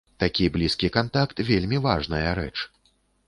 [0.21, 2.57] Такі блізкі кантакт вельмі важная рэч!